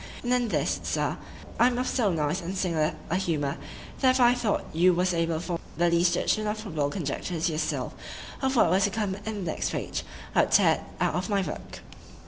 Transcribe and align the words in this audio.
And 0.23 0.33
in 0.33 0.47
this, 0.47 0.79
Sir, 0.81 1.19
I 1.59 1.67
am 1.67 1.77
of 1.77 1.85
so 1.87 2.11
nice 2.11 2.41
and 2.41 2.57
singular 2.57 2.95
a 3.11 3.17
humour, 3.17 3.57
that 3.99 4.09
if 4.15 4.19
I 4.19 4.33
thought 4.33 4.65
you 4.73 4.95
was 4.95 5.13
able 5.13 5.35
to 5.35 5.39
form 5.41 5.59
the 5.77 5.91
least 5.91 6.15
judgment 6.15 6.47
or 6.49 6.59
probable 6.59 6.89
conjecture 6.89 7.39
to 7.39 7.51
yourself, 7.51 7.93
of 8.41 8.55
what 8.55 8.71
was 8.71 8.85
to 8.85 8.89
come 8.89 9.13
in 9.13 9.45
the 9.45 9.51
next 9.51 9.69
page,—I 9.69 10.41
would 10.41 10.51
tear 10.53 10.73
it 10.77 10.81
out 10.99 11.13
of 11.13 11.29
my 11.29 11.43
book. 11.43 11.81